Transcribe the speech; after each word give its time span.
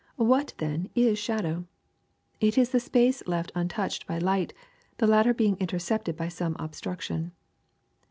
What, 0.17 0.55
then, 0.57 0.89
is 0.95 1.19
shadow? 1.19 1.67
It 2.39 2.57
is 2.57 2.71
the 2.71 2.79
space 2.79 3.21
left 3.27 3.51
untouched 3.53 4.07
by 4.07 4.17
light, 4.17 4.51
the 4.97 5.05
latter 5.05 5.31
being 5.31 5.57
intercepted 5.57 6.17
by 6.17 6.27
some 6.27 6.55
obstruction. 6.57 7.33